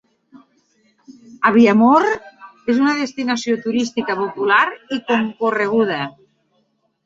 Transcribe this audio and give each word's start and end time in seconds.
Aviemore 1.49 2.15
és 2.75 2.81
una 2.85 2.95
destinació 3.03 3.61
turística 3.69 4.19
popular 4.25 4.65
i 4.99 5.03
concorreguda. 5.15 6.03